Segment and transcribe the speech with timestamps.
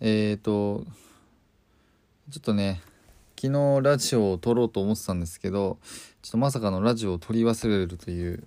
[0.00, 0.84] えっ、ー、と、
[2.30, 2.80] ちょっとね、
[3.40, 5.78] 昨日ラジオを撮ろうと思ってたんですけど、
[6.22, 8.44] ちょっとまさかのラジオを撮り忘れるという、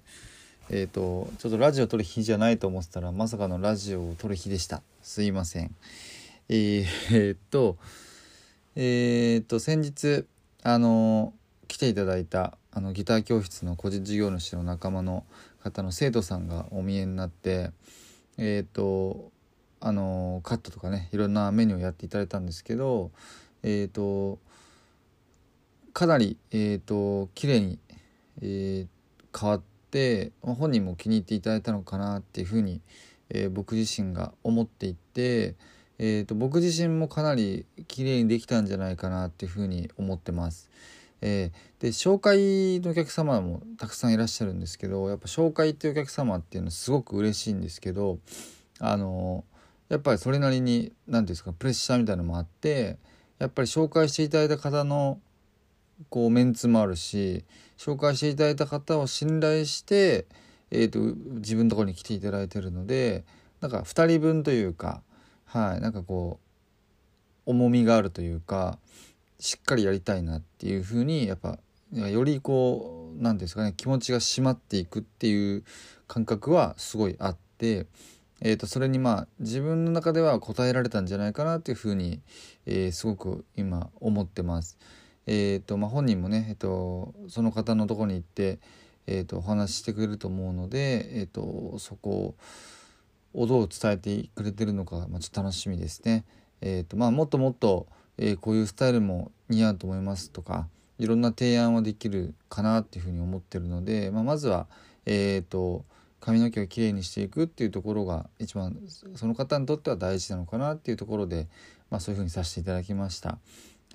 [0.70, 4.84] えっ、ー、と、ちょっとラジオ撮る日じゃないと思ってたら、まさかのラジオを撮る日でした。
[5.02, 5.76] すいません。
[6.50, 7.78] えー、えー、っと、
[8.76, 10.26] えー、っと、先日、
[10.62, 11.34] あの、
[11.68, 15.24] 来ていただいた、あの、ギター教室の個人事業主の仲間の
[15.64, 17.72] 方の生徒さんがお見えになって、
[18.38, 19.32] えっ、と
[19.82, 23.12] あのカットとかねいろんなメニューをやっていただいたんですけど
[23.64, 24.40] えっ、ー、と
[25.94, 27.80] かなりえっ、ー、と綺麗に、
[28.42, 32.82] えー、変わって本人も気に入っていただいたのかなっていうふうに、
[33.30, 35.56] えー、僕自身が思っていて、
[35.98, 40.70] えーと、僕自身もかなり綺麗にできたんじゃないかなっていうふうに思ってます。
[41.22, 48.20] えー、で紹介のお客様もたくさんいらっしゃるんですけどやっぱ紹介っていうお客様っていうのはすごく嬉しいんですけど
[48.80, 49.44] あの
[49.90, 52.98] やっぱりそれなりに何て言うんですかプレッシャーみたいなのもあって
[53.40, 55.20] やっぱり紹介していただいた方の
[56.10, 57.44] こうメンツもあるし
[57.78, 60.26] 紹介していただいた方を信頼して、
[60.72, 63.24] えーと、自分のところに来ていただいてるので
[63.62, 65.02] なんか2人分というか
[65.46, 66.40] はいなんかこ
[67.46, 68.78] う重みがあるというか
[69.40, 71.58] しっかりやりたいなっていうふうにやっぱ
[71.92, 75.64] よりこう何ですかね気持ちが締まっていくっていう
[76.08, 77.88] 感覚はすごいあって、
[78.42, 82.22] えー、とそれにまあ自分の中では応えられたんじゃないかなっていうふうに、
[82.66, 84.78] えー、すごく今思ってます。
[85.28, 88.60] えーとまあ、本人もね、えーと、その方のとこに行って、
[89.06, 92.36] えーと、お話ししてくれると思うので、えーと、そこ
[93.36, 96.26] をどう伝えてくれてるのか、まあ、ちょっと楽しみですね。
[96.62, 97.88] えーとまあ、もっともっと
[98.22, 100.68] えー、こういうスタイルも似合うと思いますとか
[101.00, 104.68] いろんな提案はできるかなっていうふうに思ってるので、まあ、まずは、
[105.06, 105.86] えーと、
[106.20, 108.78] 髪の毛をきれいにしていくっていうところが一番
[109.16, 111.48] その方にとっては大事なのかなっていうところで、
[111.90, 113.38] まあ、そういうふうにさせていただきました。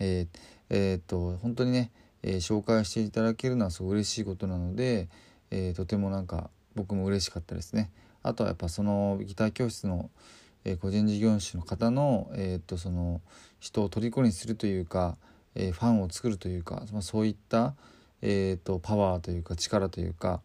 [0.00, 0.38] えー
[0.70, 1.90] えーと、本当にね、
[2.22, 5.08] えー、紹介していただけるのはすごい嬉しいことなので、
[5.50, 7.90] えー、とてもなんか僕も嬉しかったですね。
[8.22, 10.10] あとはやっぱそのギター教室の
[10.64, 13.20] え個人事業主の方の,、えー、とその
[13.60, 15.16] 人を虜にするというか、
[15.54, 17.74] えファンを作るというか、まあ、そういった、
[18.22, 20.40] えー、とパワーというか力というか、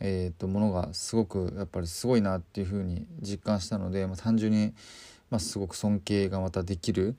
[0.00, 4.72] えー、とものがすごくやっぱりすごいなっていうふうに実感したので、まあ、単純に、
[5.30, 7.16] まあ、すごく尊敬がまたできる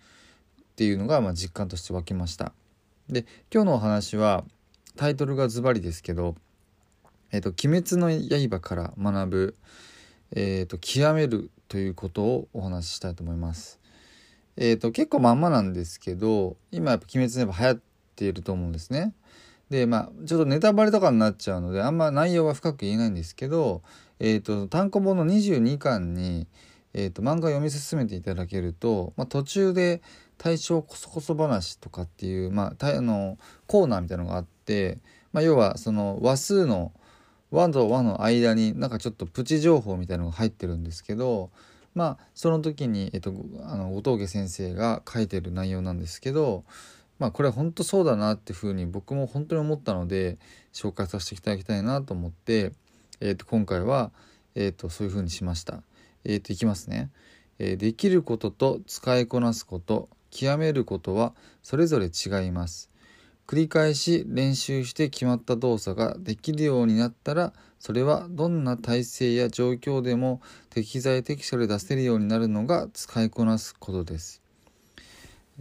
[0.61, 2.51] っていうのが、まあ、実感として湧きました。
[3.09, 4.43] で今日のお話は
[4.95, 6.35] タイトルがズバリですけど
[7.31, 8.09] 「えーと、鬼滅の
[8.49, 9.55] 刃から学ぶ」
[10.31, 13.79] えーと「極めるということをお話ししたいと思います。
[14.57, 17.81] えっ、ー、と結構まんまなんですけど今やっぱ「鬼滅の刃」流行っ
[18.15, 19.13] ていると思うんですね。
[19.69, 23.81] でまあちょっとネタバレとかになっちゃうのであんま内容は深く言えないんですけど、
[24.19, 26.47] えーと、単行本の22巻に、
[26.93, 30.01] えーと、漫画を読み進めていただけると、まあ、途中で
[30.37, 33.37] 大正こそこそ話とかっていう、まあ、あの
[33.67, 34.99] コーナーみたいなのがあって、
[35.33, 36.91] まあ、要はその話数の
[37.55, 41.51] 「和と和の間になんかちょっとプチ情報みたいなのが入ってるんですけど
[41.93, 43.33] まあその時に、えっと、
[43.63, 46.65] あの後藤家先生が書いてる内容なんですけど
[47.19, 50.37] まあこれは本当そうだなっていうふうに僕も本当に思ったので
[50.73, 52.71] 紹介させていただきたいなと思って、
[53.21, 54.11] えっと、今回は、
[54.55, 55.81] えっと、そういうふうにしました。
[56.23, 57.09] えっといきますね。
[57.59, 61.33] えできることと使いこなすこと極めることは
[61.63, 62.89] それぞれ違います。
[63.47, 70.41] 繰り返し練習して決まった動作ができるようになったらそれはどんな体勢や状況でも
[70.71, 74.41] 適材適所で出せるようになるのが使いこなすことです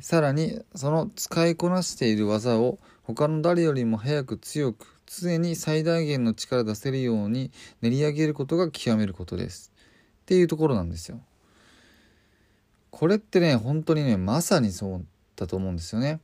[0.00, 7.50] さらにその使いこなしている技を他の誰よりも早く強く常に最大限の力出せるように
[7.81, 9.73] 練り上げることが極めることです。
[10.23, 11.20] っていうところなんですよ。
[12.91, 15.06] これってね本当にねまさにそう
[15.37, 16.20] だと思うんですよね。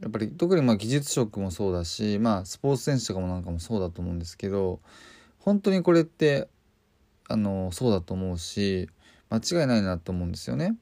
[0.00, 4.80] やっぱり特にまあ技術職もそうだし、まあ、スポーツ選手とかもなんかもそうだと思うんですけど
[5.38, 6.48] 本当にこれって
[7.28, 8.88] あのそうだと思うし
[9.30, 10.76] 間違いないなと思うんですよね。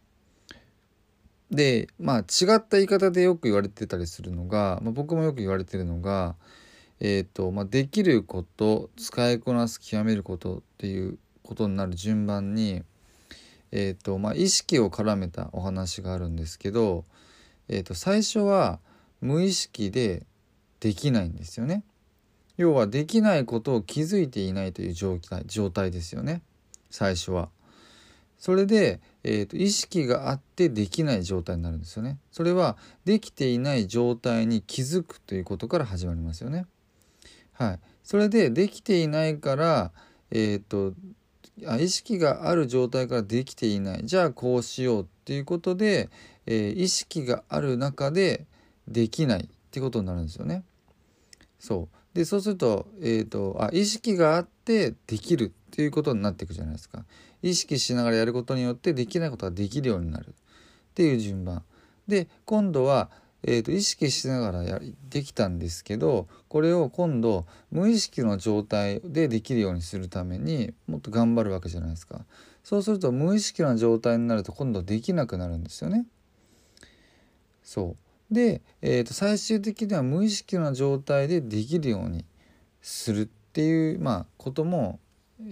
[1.53, 6.35] でまあ違った言い方でよく言われてたりするのが、まあ、僕もよく言われてるのが、
[6.99, 12.83] えーとまあ、できること使いこなす極めることっていうことになる順番に、
[13.71, 17.05] えーとまあ、意識を絡めたお話があるんですけど、
[17.69, 18.81] えー、と最初は
[19.21, 20.25] 無意識で
[20.81, 21.85] できないんですよね。
[22.57, 26.43] 要はできないことを気づいていないという状態状態ですよね
[26.91, 27.51] 最初は。
[28.39, 32.19] それで、えーと、意識があってできない状態になるんですよね。
[32.31, 36.67] それはできていない状態に気づくということから始まりますよね。
[37.53, 39.93] はい、それでできていないから、
[40.31, 40.95] えーと、
[41.67, 46.09] あ意識がある状態からできていないじゃあこうしようっていうことで、
[46.47, 48.47] えー、意識がある中で
[48.89, 50.65] できないってことになるんですよね。
[51.59, 57.05] そうでそうすると,、えーと、あ意識があってできるっていうことになっていくじゃないですか。
[57.43, 60.29] 意識しながらやることによってできないことができるようになる。
[60.29, 61.63] っていう順番。
[62.07, 63.11] で今度は、
[63.43, 72.25] えーと、意識しながらやできたんですけどこれを今度無意識の状態でできるようにするためにもっと頑張るわけじゃないですか。
[72.63, 76.07] そうすると無意識な状態になると今度できなくなるんですよね。
[77.63, 78.02] そう。
[78.33, 82.25] で、えーと最終的には無意識な状態でできるように
[82.81, 84.99] するっていうまあことも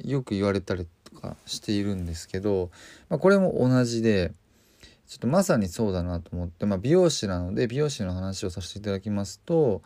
[0.05, 2.71] よく言われたりとかしているんですけど、
[3.09, 4.32] まあ、これも同じで
[5.06, 9.82] ちょっとまさにそうだなと思って、まあ、美容師なので美容師の話をさせていただきますと、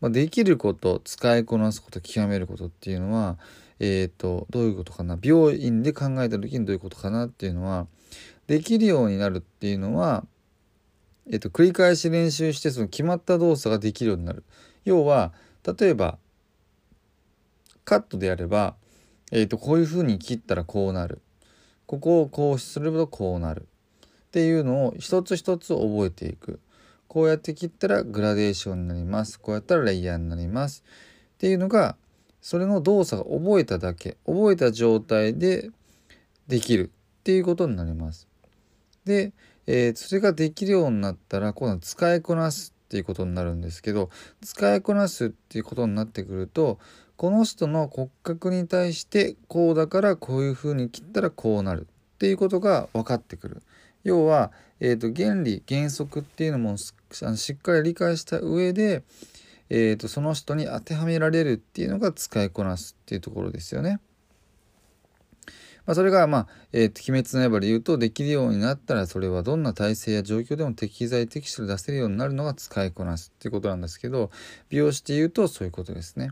[0.00, 3.38] まあ、できること使いこなすこと極めることっていうのは
[3.78, 7.86] えっ、ー、とどういうことかな病院で考えた時にどういうことかなっていうのは
[8.46, 10.24] できるようになるっていうのは、
[11.30, 14.44] えーと、繰り返し練習してその決まった動作ができるようになる。
[14.84, 15.32] 要は
[15.78, 16.18] 例えば
[17.84, 18.76] カットでやれば
[19.32, 21.20] えー、とこういうふうに切ったらこうなる。
[21.86, 23.66] ここをこうするとこうなる。
[24.26, 26.60] っていうのを一つ一つ覚えていく。
[27.08, 29.38] こうやって切ったらグラデーションになります。
[29.38, 30.84] こうやったらレイヤーになります。
[31.34, 31.96] っていうのが
[32.40, 34.16] それの動作が覚えただけ。
[34.26, 35.70] 覚えた状態で
[36.48, 36.90] できる。
[37.20, 38.26] っていうことになります。
[39.04, 39.32] で、
[39.72, 44.10] えー、それができるようになったら今度は使いこなすっていうことになるんですけど
[44.42, 46.80] 使いこなすっていうことになってくると
[47.16, 53.62] この人の骨格に対してこうだからこういう風に切ったらこうなるっていうことが分かってくる。
[54.02, 54.50] 要は、
[54.80, 56.92] えーと、原理原則っていうのもし
[57.52, 59.04] っかり理解した上で、
[59.68, 64.00] えーと、その人に当てはめられるっていうのが使いこなすっていうところですよね。
[65.90, 74.30] まあ、それが、まあえー、鬼滅の刃で言うとできるようになったらそれはどんな体勢や状況でも適材適所で出せるようになるのが使いこなすっていうことなんですけど
[74.68, 76.30] 美容師で言うとそういうことですね。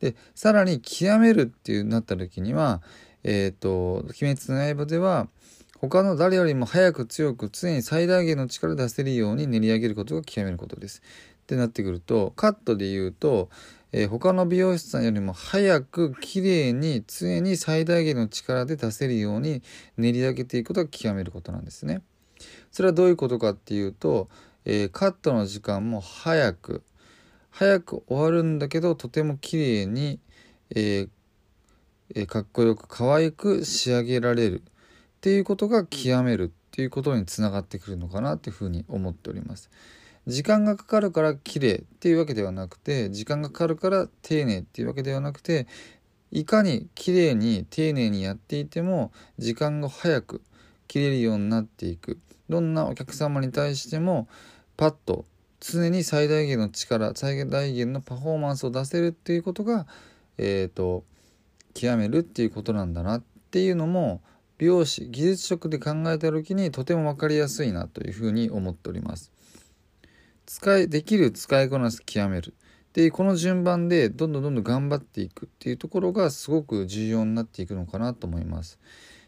[0.00, 2.80] でさらに極めるっていうなった時には
[3.22, 5.28] えっ、ー、と「鬼滅の刃」では
[5.78, 11.02] 他の誰よりも早く強く常に最大限の力を出せるように練り上げることが極めることです。
[11.42, 13.50] ってなってくるとカットで言うと、
[13.98, 19.62] えー、他の美容師さんよりも早く綺麗に常に最大限の力で出せるように
[19.96, 22.02] 練り上げていくことが極めることなんですね。
[22.70, 24.28] それはどういうことかっていうと、
[24.66, 26.82] えー、カットの時間も早く
[27.48, 30.20] 早く終わるんだけどとても綺麗に、
[30.74, 31.08] えー
[32.16, 34.70] えー、かっこよく可愛く仕上げられるっ
[35.22, 39.70] ていうことが極めるっていうことにつながってくるのかなっていうふうに思っております。
[40.26, 45.66] 時間がかかるから綺麗っていうわけではなくて時間がかかるから丁寧っていうわけではなくて
[46.32, 50.42] いかに綺麗に丁寧にやっていても時間が早く
[50.88, 52.18] 切れるようになっていく
[52.48, 54.28] どんなお客様に対しても
[54.76, 55.24] パッと
[55.60, 59.86] 常に最大限の力最大限のパフォーマンスを出せるっていうことが
[60.38, 61.04] えっ、ー、と
[61.74, 64.20] 極めるっていうことなんだなっていうのも
[64.58, 69.30] 美容師技術職で考えた時にとても分かりやすいなというふうに思っております。
[70.46, 72.54] 使いできる使いこなす極める
[72.92, 78.78] でこの順番でどんどんどんどん頑張っていくっていうところがすごく重要になっていくのかなと思います。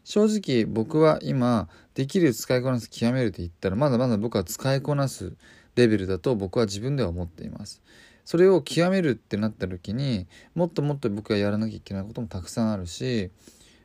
[0.04, 5.34] 正直僕は今できる使いこなす極めるって言ったらまだまだ僕は使いこなす
[5.76, 7.82] レベルだと僕は自分では思っています。
[8.24, 13.30] それを極めるってなった時にもっともっと僕がやらなきゃいけないこともたくさんあるし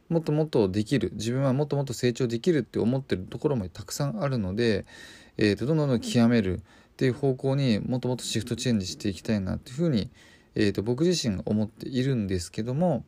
[0.08, 4.86] もっともっとできる自分はもっともっと成長できるって思ってるところもたくさんあるので、
[5.38, 6.62] えーと、どんどんどん極める
[6.94, 10.10] っていう方向にもっともっとシフトチェンジしていきたいなっていうふうに、
[10.56, 13.04] えーと、僕自身が思っているんですけども、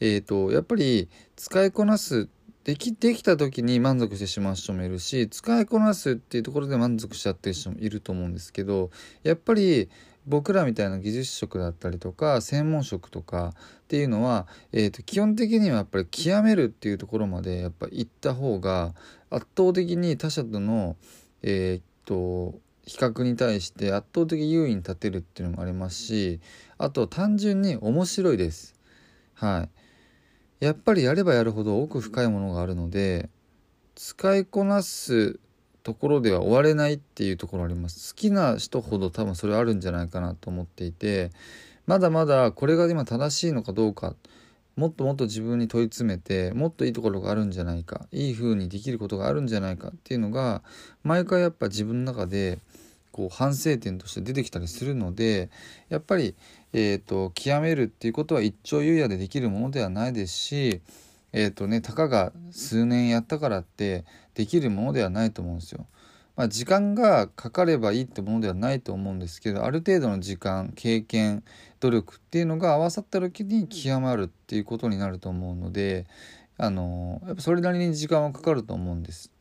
[0.00, 2.28] えーとやっぱり使いこなす
[2.68, 8.90] できできた時に満足してしまう人もいるし使いこなすっていうところで満足しちゃってる人もいると思うんですけど
[9.22, 9.88] やっぱり
[10.26, 18.94] 僕らみたいな技術職だったりとか専門職とかっていうのは、えー、と基本的にはやっぱり極めるっていうところまでやっぱ行った方が
[19.30, 20.96] 圧倒的に他者との
[21.42, 22.54] えっ、と
[22.88, 26.40] 比較に対して圧倒的優位に立てるっていうのもありますし
[26.78, 28.74] あと単純に面白いです。
[29.34, 29.68] は
[30.60, 33.28] いやっぱりやればやるほど奥深いものがあるので
[33.94, 35.38] 使いこなす
[35.84, 41.30] ところでは終われないっていうところあります好きな人ほど多分それあるんじゃないかなと思っていて
[41.86, 44.16] まだまだこれが今正しいのかどうか
[44.78, 50.62] もっともっと自分に問い詰めてもっといいところがあるんじゃないかいい風にできることがあるんじゃないかっていうのが
[51.02, 52.60] 毎回やっぱ自分の中で
[53.10, 55.50] こう反省点として出てきたりするので
[55.88, 56.36] やっぱり、
[56.72, 60.80] えーと、極めるっていうことは一朝一夜でできるものではないですし
[61.32, 64.04] えっ、ー、とねたかが数年やったからって
[64.36, 65.86] できるものではないと思うんですよ。
[66.38, 71.42] まあ、時間がかかればいいってものではないと思うんですけどある程度の時間経験
[71.80, 76.06] 努力っていうのが合わさった時に極まるっていうことになると思うので
[76.56, 79.32] あのやっぱそれなりに時間はかかると思うんです。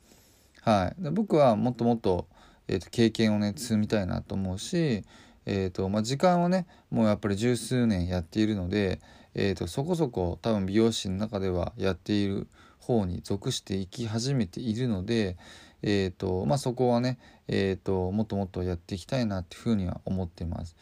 [0.61, 2.25] はい、で僕はもっともっと,、
[2.67, 5.03] えーと、経験をね積みたいなと思うし、
[5.45, 9.01] えーとまあ、時間はねもうやっぱり十数年やっているので、
[9.35, 12.47] えーとそこそこ多分美容師の中ではやっている
[12.79, 15.37] 方に属していき始めているので、
[15.81, 20.75] えーとまあ、そこはね、えーと、もっともっとやっていきたいなっていうふうには思っています。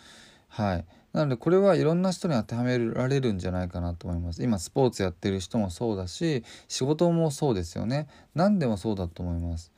[0.47, 4.41] はい、なのでこれはいろんな人に当てはめられるんじゃないかなと思います。
[4.41, 8.07] 今スポーツやってる人もそうだし仕事もそうですよね。
[8.35, 9.71] 何でもそうだと思います。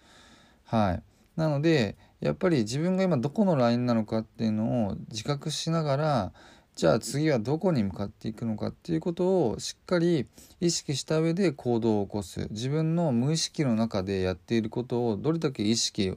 [0.66, 1.04] はい、
[1.36, 6.34] なのでやっぱり自分が今どこのラインなのかっていうのを自覚しながら
[6.78, 10.28] じゃあ次はどこに向かっていくのかっていうことをしっかり
[10.62, 16.16] 意識した上で行動を起こす自分の無意識の中でやっていることをどれだけ意識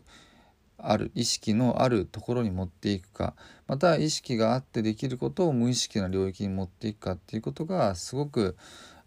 [0.77, 3.33] ある意識のあるところに持っていくか
[3.69, 8.59] また意識があってできることを無意識な領域に持っていくかっていうことがすごく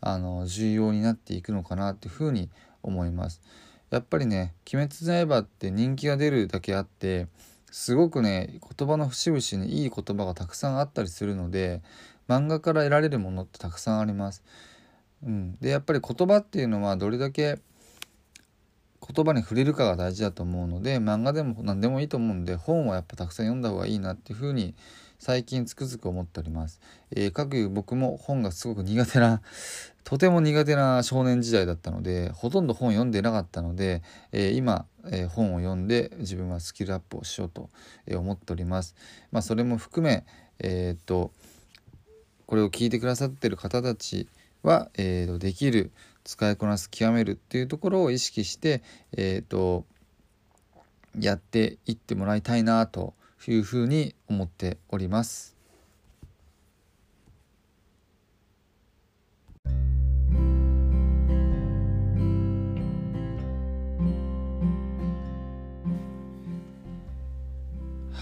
[0.01, 2.49] あの重要になっていくのかなっていうふうに
[2.81, 3.43] 思います。
[3.91, 7.27] やっぱりね「鬼滅の刃」って人気が出るだけあって
[7.73, 11.81] すごくね言葉の節々にいい言葉がたくさんあったりするので
[12.29, 14.43] 漫画から得られるものってたくさんあります。
[15.25, 17.57] うん、でやっぱり言葉っていうのはどれだけ
[19.01, 24.75] 言葉に触れるかが大事だと思うので漫画でも何でもいいと思うんで本はやっぱたくさん読んだ方がいいなっていうふうに
[25.17, 26.79] 最近つくづく思っております。
[27.09, 29.41] えー、かくいう僕も本がすごく苦手な
[30.03, 37.69] とても苦手な少年時代だったのでほとんど本読んでなかったので、えー、今、えー、本を読んで自分はスキルアップをしようと
[38.15, 38.95] 思っております。
[39.31, 40.25] まあ、それも含め、
[40.59, 41.31] えー、っと
[42.45, 44.27] これを聞いてくださってる方たち
[44.61, 45.91] は、えー、とできる
[46.23, 48.81] 使いこなす極めるっていうところを意識して、
[49.13, 49.85] えー、と
[51.19, 53.13] やっていってもらいたいなと
[53.47, 55.52] いうふうに思っております。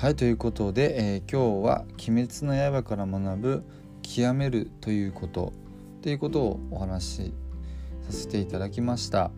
[0.01, 3.63] はいということで、えー、今日は「鬼滅の刃」から学ぶ
[4.01, 5.53] 「極める」ということ
[5.99, 7.33] っていうことをお話し
[8.07, 9.29] させていただきました。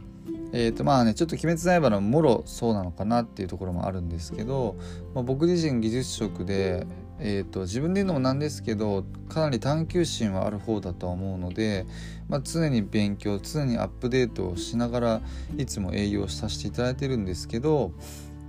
[0.53, 4.77] えーとまあね、ちょっと「鬼滅の刃」のもろそうなのかなっていうところもあるんですけど、
[5.13, 6.87] まあ、僕自身技術職で、
[7.19, 11.85] えーと、自分で言うのもなんですけどかなり探求心はある方だとは思うので、
[12.29, 15.21] まあ、常に勉強常にアップデートをしながら
[15.57, 17.91] いつも営業させていただいてるんですけど、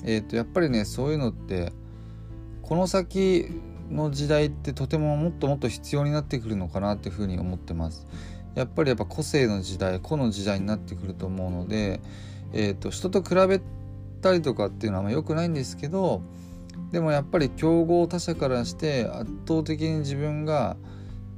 [0.05, 1.73] えーと、やっぱりねそういうのって
[2.65, 3.47] この先
[3.91, 8.07] の時代ってとてももっともっと必要になってくるのかなっていうふうに思ってます。
[8.55, 12.01] やっぱりやっぱ個性の時代個の時代になってくると思うので、
[12.53, 13.61] えーと、人と比べ
[14.23, 16.23] たりとかっていうのはあんま良くないんですけど
[16.93, 20.77] でもやっぱり競合他者からして圧倒的に自分が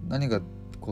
[0.07, 0.41] 何か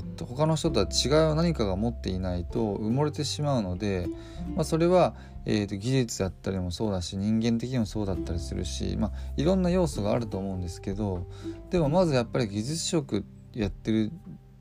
[0.02, 4.08] 他の人とは違う何かが持っていないと埋もれてしまうので、
[4.54, 5.14] まあ、それは、
[5.46, 11.26] えーと技術だったりもそうだし人間的にもそうだったりするし、まあ、いろんな要素があると思うんですけど
[11.70, 14.10] でもまずやっぱり技術職やってる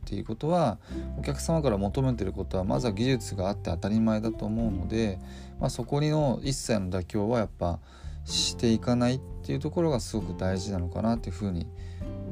[0.03, 0.77] っていうことは
[1.17, 5.19] お客様から求めてることはまずは技術があって当たり前だと思うので、
[5.59, 7.79] まあ、そこにの一切の妥協はやっぱ
[8.25, 11.67] していかないっていうところがすごく大事なのかなっていうふうに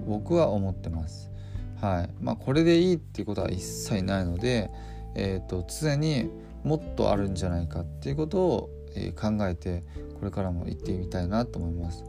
[0.05, 1.30] 僕は思ってます。
[1.81, 4.69] はいまあ、これでいいっていうことは一切ないので、
[5.15, 6.29] えーと、常に
[6.63, 9.83] もっとあるんじゃないかっていうことを、えー、考えて
[10.19, 12.03] これからも行ってみたいなと思います。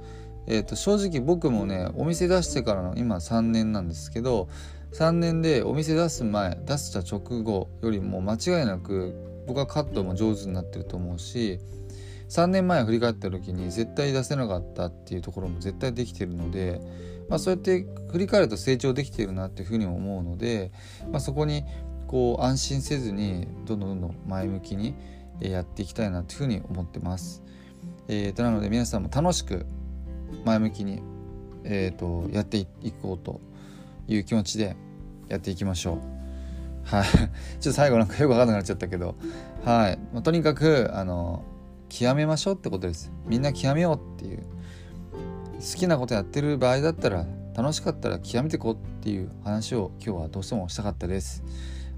[0.47, 4.49] えーと正直僕もねお店出してからの今3年なんですけど
[4.93, 9.15] 3年でお店出す前出した直後よりも間違いなく
[9.47, 11.61] 僕はカットも上手になってると思うし
[12.33, 16.81] 3年前振り返った時に絶対出せなかったっていうところも絶対できてるので、
[17.29, 20.73] まあ、そうやって振り返ると成長できてるなっていうふうに思うので、
[21.11, 21.63] まあ、そこに
[22.07, 24.95] こう安心せずにどんどんどんどん前向きに
[25.41, 27.43] やっていきたいなというふうに思ってます。
[28.09, 29.67] えー、となので皆さんも楽しく
[30.47, 31.03] 前向きに、
[31.65, 33.43] えーとやっていこうと
[34.09, 34.75] いう気持ちで
[35.29, 35.99] やっていきましょう。
[36.85, 39.17] はい ちょっと最後なんかよくわかんなくなっちゃったけど
[39.65, 41.45] はい、まあ、とにかくあの
[41.93, 43.13] 極めましょうってことです。
[43.27, 44.43] みんな極めようっていう。
[45.61, 51.45] 好きなことやってる場合だったら楽しかったら極めていこうっていう話を今日はどうしてもしたかったです。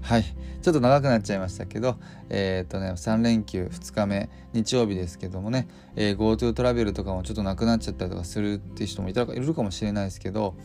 [0.01, 0.23] はい。
[0.61, 1.95] ちょっと長くなっちゃいましたけど
[2.29, 10.55] えっ、とね3連休2日目日曜日ですけどもね、えー、GoTo トラベルとかもちょっとなくなっちゃったりとかするっていう人もいたいるかもしれないですけど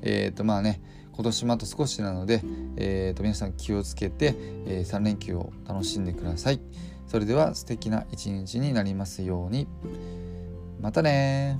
[0.00, 0.80] えっ、とまあね
[1.12, 2.42] 今年もあと少しなので、
[2.76, 4.34] えー、と皆さん気をつけて、
[4.66, 6.60] えー、3連休を楽しんでください。
[7.10, 9.66] それでは素敵な一日になりますように。
[10.80, 11.58] またね